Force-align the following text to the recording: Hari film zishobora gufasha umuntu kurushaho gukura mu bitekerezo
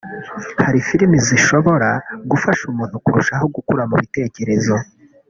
Hari 0.65 0.79
film 0.87 1.11
zishobora 1.27 1.89
gufasha 2.31 2.63
umuntu 2.71 2.95
kurushaho 3.05 3.45
gukura 3.55 3.83
mu 3.89 3.95
bitekerezo 4.01 4.75